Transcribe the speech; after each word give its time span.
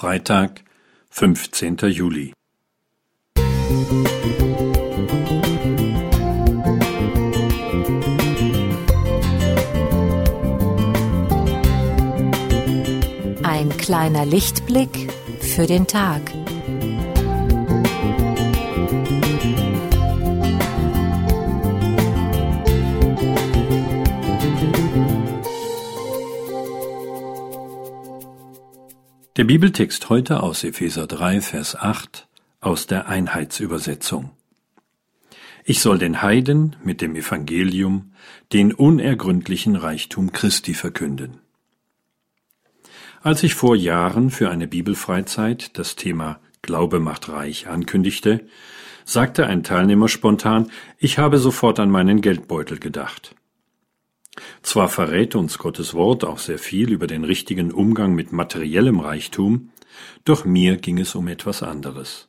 Freitag, 0.00 0.62
15. 1.10 1.76
Juli. 1.90 2.32
Ein 13.42 13.68
kleiner 13.76 14.24
Lichtblick 14.24 15.12
für 15.38 15.66
den 15.66 15.86
Tag. 15.86 16.22
Der 29.36 29.44
Bibeltext 29.44 30.10
heute 30.10 30.42
aus 30.42 30.64
Epheser 30.64 31.06
3, 31.06 31.40
Vers 31.40 31.76
8 31.76 32.26
aus 32.60 32.88
der 32.88 33.06
Einheitsübersetzung. 33.06 34.32
Ich 35.62 35.80
soll 35.80 35.98
den 35.98 36.20
Heiden 36.20 36.74
mit 36.82 37.00
dem 37.00 37.14
Evangelium 37.14 38.10
den 38.52 38.74
unergründlichen 38.74 39.76
Reichtum 39.76 40.32
Christi 40.32 40.74
verkünden. 40.74 41.38
Als 43.22 43.44
ich 43.44 43.54
vor 43.54 43.76
Jahren 43.76 44.30
für 44.30 44.50
eine 44.50 44.66
Bibelfreizeit 44.66 45.78
das 45.78 45.94
Thema 45.94 46.40
Glaube 46.60 46.98
macht 46.98 47.28
reich 47.28 47.68
ankündigte, 47.68 48.48
sagte 49.04 49.46
ein 49.46 49.62
Teilnehmer 49.62 50.08
spontan, 50.08 50.72
ich 50.98 51.18
habe 51.18 51.38
sofort 51.38 51.78
an 51.78 51.88
meinen 51.88 52.20
Geldbeutel 52.20 52.80
gedacht. 52.80 53.36
Zwar 54.70 54.88
verrät 54.88 55.34
uns 55.34 55.58
Gottes 55.58 55.94
Wort 55.94 56.22
auch 56.22 56.38
sehr 56.38 56.60
viel 56.60 56.92
über 56.92 57.08
den 57.08 57.24
richtigen 57.24 57.72
Umgang 57.72 58.14
mit 58.14 58.30
materiellem 58.30 59.00
Reichtum, 59.00 59.72
doch 60.24 60.44
mir 60.44 60.76
ging 60.76 61.00
es 61.00 61.16
um 61.16 61.26
etwas 61.26 61.64
anderes. 61.64 62.28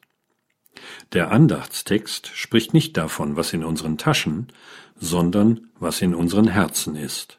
Der 1.14 1.30
Andachtstext 1.30 2.32
spricht 2.34 2.74
nicht 2.74 2.98
davon, 2.98 3.36
was 3.36 3.54
in 3.54 3.64
unseren 3.64 4.00
Taschen, 4.00 4.48
sondern 4.96 5.70
was 5.78 6.02
in 6.02 6.16
unseren 6.16 6.48
Herzen 6.48 6.96
ist. 6.96 7.38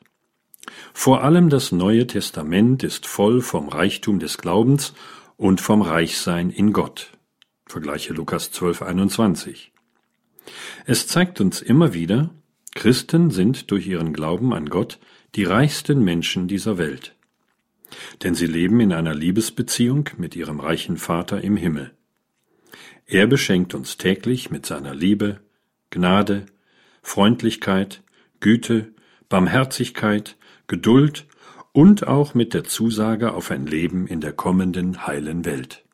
Vor 0.94 1.24
allem 1.24 1.48
das 1.48 1.72
Neue 1.72 2.06
Testament 2.06 2.84
ist 2.84 3.04
voll 3.04 3.40
vom 3.40 3.70
Reichtum 3.70 4.20
des 4.20 4.38
Glaubens 4.38 4.94
und 5.36 5.60
vom 5.60 5.82
Reichsein 5.82 6.48
in 6.48 6.72
Gott. 6.72 7.10
Vergleiche 7.66 8.12
Lukas 8.12 8.52
12, 8.52 8.82
21. 8.82 9.72
Es 10.86 11.08
zeigt 11.08 11.40
uns 11.40 11.60
immer 11.60 11.92
wieder, 11.92 12.30
Christen 12.82 13.30
sind 13.30 13.70
durch 13.70 13.86
ihren 13.86 14.12
Glauben 14.12 14.52
an 14.52 14.68
Gott 14.68 14.98
die 15.36 15.44
reichsten 15.44 16.02
Menschen 16.02 16.48
dieser 16.48 16.78
Welt. 16.78 17.14
Denn 18.24 18.34
sie 18.34 18.48
leben 18.48 18.80
in 18.80 18.92
einer 18.92 19.14
Liebesbeziehung 19.14 20.10
mit 20.16 20.34
ihrem 20.34 20.58
reichen 20.58 20.96
Vater 20.96 21.40
im 21.42 21.56
Himmel. 21.56 21.92
Er 23.06 23.28
beschenkt 23.28 23.76
uns 23.76 23.98
täglich 23.98 24.50
mit 24.50 24.66
seiner 24.66 24.96
Liebe, 24.96 25.38
Gnade, 25.90 26.46
Freundlichkeit, 27.02 28.02
Güte, 28.40 28.92
Barmherzigkeit, 29.28 30.36
Geduld 30.66 31.28
und 31.70 32.08
auch 32.08 32.34
mit 32.34 32.52
der 32.52 32.64
Zusage 32.64 33.32
auf 33.32 33.52
ein 33.52 33.64
Leben 33.64 34.08
in 34.08 34.20
der 34.20 34.32
kommenden 34.32 35.06
heilen 35.06 35.44
Welt. 35.44 35.84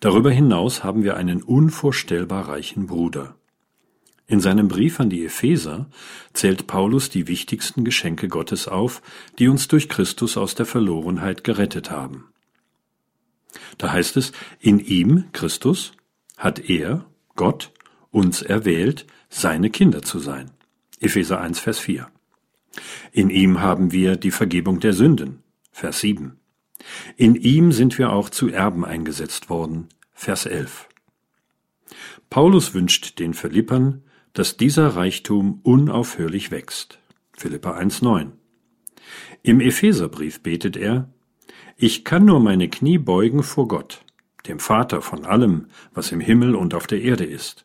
Darüber 0.00 0.32
hinaus 0.32 0.82
haben 0.82 1.04
wir 1.04 1.16
einen 1.16 1.40
unvorstellbar 1.40 2.48
reichen 2.48 2.88
Bruder. 2.88 3.36
In 4.32 4.40
seinem 4.40 4.66
Brief 4.66 4.98
an 4.98 5.10
die 5.10 5.26
Epheser 5.26 5.90
zählt 6.32 6.66
Paulus 6.66 7.10
die 7.10 7.28
wichtigsten 7.28 7.84
Geschenke 7.84 8.28
Gottes 8.28 8.66
auf, 8.66 9.02
die 9.38 9.46
uns 9.46 9.68
durch 9.68 9.90
Christus 9.90 10.38
aus 10.38 10.54
der 10.54 10.64
Verlorenheit 10.64 11.44
gerettet 11.44 11.90
haben. 11.90 12.32
Da 13.76 13.92
heißt 13.92 14.16
es, 14.16 14.32
in 14.58 14.78
ihm, 14.78 15.26
Christus, 15.34 15.92
hat 16.38 16.70
er, 16.70 17.04
Gott, 17.36 17.72
uns 18.10 18.40
erwählt, 18.40 19.06
seine 19.28 19.68
Kinder 19.68 20.00
zu 20.00 20.18
sein. 20.18 20.50
Epheser 20.98 21.38
1, 21.38 21.60
Vers 21.60 21.78
4. 21.80 22.08
In 23.12 23.28
ihm 23.28 23.60
haben 23.60 23.92
wir 23.92 24.16
die 24.16 24.30
Vergebung 24.30 24.80
der 24.80 24.94
Sünden. 24.94 25.42
Vers 25.72 26.00
7. 26.00 26.40
In 27.18 27.34
ihm 27.34 27.70
sind 27.70 27.98
wir 27.98 28.10
auch 28.14 28.30
zu 28.30 28.48
Erben 28.48 28.86
eingesetzt 28.86 29.50
worden. 29.50 29.90
Vers 30.14 30.46
11. 30.46 30.88
Paulus 32.30 32.72
wünscht 32.72 33.18
den 33.18 33.34
Philippern, 33.34 34.04
dass 34.32 34.56
dieser 34.56 34.88
Reichtum 34.88 35.60
unaufhörlich 35.62 36.50
wächst. 36.50 36.98
Philippa 37.32 37.76
1,9. 37.78 38.30
Im 39.42 39.60
Epheserbrief 39.60 40.42
betet 40.42 40.76
er, 40.76 41.08
Ich 41.76 42.04
kann 42.04 42.24
nur 42.24 42.40
meine 42.40 42.68
Knie 42.68 42.98
beugen 42.98 43.42
vor 43.42 43.68
Gott, 43.68 44.04
dem 44.46 44.58
Vater 44.58 45.02
von 45.02 45.24
allem, 45.24 45.66
was 45.92 46.12
im 46.12 46.20
Himmel 46.20 46.54
und 46.54 46.74
auf 46.74 46.86
der 46.86 47.02
Erde 47.02 47.24
ist. 47.24 47.64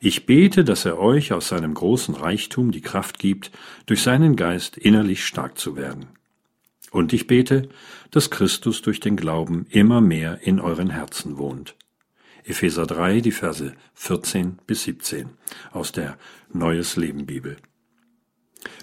Ich 0.00 0.26
bete, 0.26 0.64
dass 0.64 0.84
er 0.84 0.98
euch 0.98 1.32
aus 1.32 1.48
seinem 1.48 1.74
großen 1.74 2.14
Reichtum 2.14 2.72
die 2.72 2.80
Kraft 2.80 3.18
gibt, 3.18 3.50
durch 3.86 4.02
seinen 4.02 4.36
Geist 4.36 4.76
innerlich 4.76 5.24
stark 5.24 5.58
zu 5.58 5.76
werden. 5.76 6.06
Und 6.90 7.12
ich 7.12 7.26
bete, 7.26 7.68
dass 8.10 8.30
Christus 8.30 8.82
durch 8.82 9.00
den 9.00 9.16
Glauben 9.16 9.66
immer 9.70 10.00
mehr 10.00 10.40
in 10.42 10.60
euren 10.60 10.90
Herzen 10.90 11.38
wohnt. 11.38 11.74
Epheser 12.44 12.86
3, 12.86 13.20
die 13.20 13.30
Verse 13.32 13.72
14 13.94 14.58
bis 14.66 14.82
17 14.84 15.30
aus 15.70 15.92
der 15.92 16.18
Neues 16.52 16.96
Leben 16.96 17.26
Bibel. 17.26 17.56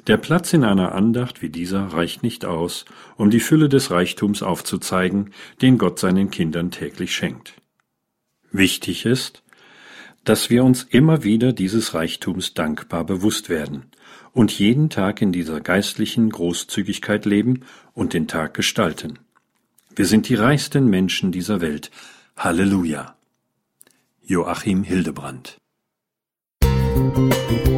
Der 0.08 0.18
Platz 0.18 0.54
in 0.54 0.64
einer 0.64 0.94
Andacht 0.94 1.42
wie 1.42 1.50
dieser 1.50 1.88
reicht 1.88 2.24
nicht 2.24 2.46
aus, 2.46 2.86
um 3.16 3.30
die 3.30 3.40
Fülle 3.40 3.70
des 3.70 3.92
Reichtums 3.92 4.44
aufzuzeigen, 4.44 5.34
den 5.62 5.78
Gott 5.78 6.00
seinen 6.00 6.32
Kindern 6.32 6.72
täglich 6.72 7.14
schenkt. 7.14 7.54
Wichtig 8.52 9.06
ist, 9.06 9.44
dass 10.24 10.50
wir 10.50 10.64
uns 10.64 10.84
immer 10.84 11.24
wieder 11.24 11.54
dieses 11.54 11.94
Reichtums 11.94 12.54
dankbar 12.54 13.04
bewusst 13.04 13.50
werden 13.50 13.86
und 14.34 14.58
jeden 14.58 14.90
Tag 14.90 15.22
in 15.22 15.32
dieser 15.32 15.62
geistlichen 15.62 16.30
Großzügigkeit 16.30 17.26
leben 17.26 17.62
und 17.94 18.14
den 18.14 18.28
Tag 18.28 18.54
gestalten. 18.54 19.20
Wir 19.96 20.06
sind 20.06 20.30
die 20.30 20.36
reichsten 20.36 20.88
Menschen 20.88 21.32
dieser 21.32 21.62
Welt. 21.62 21.92
Halleluja! 22.38 23.19
Joachim 24.30 24.84
Hildebrand. 24.84 25.58
Musik 26.62 27.69